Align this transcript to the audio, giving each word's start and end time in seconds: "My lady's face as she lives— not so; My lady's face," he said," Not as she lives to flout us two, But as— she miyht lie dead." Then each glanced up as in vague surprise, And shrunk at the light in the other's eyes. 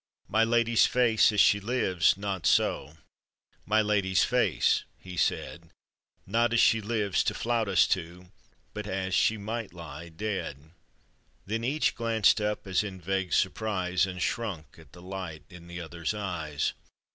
"My 0.37 0.43
lady's 0.43 0.87
face 0.87 1.31
as 1.31 1.39
she 1.39 1.59
lives— 1.59 2.17
not 2.17 2.47
so; 2.47 2.97
My 3.67 3.83
lady's 3.83 4.23
face," 4.23 4.83
he 4.97 5.15
said," 5.15 5.69
Not 6.25 6.53
as 6.53 6.59
she 6.59 6.81
lives 6.81 7.23
to 7.23 7.35
flout 7.35 7.67
us 7.67 7.85
two, 7.85 8.31
But 8.73 8.87
as— 8.87 9.13
she 9.13 9.37
miyht 9.37 9.73
lie 9.73 10.09
dead." 10.09 10.71
Then 11.45 11.63
each 11.63 11.93
glanced 11.93 12.41
up 12.41 12.65
as 12.65 12.83
in 12.83 12.99
vague 12.99 13.31
surprise, 13.31 14.07
And 14.07 14.19
shrunk 14.23 14.79
at 14.79 14.93
the 14.93 15.03
light 15.03 15.43
in 15.51 15.67
the 15.67 15.79
other's 15.79 16.15
eyes. 16.15 16.73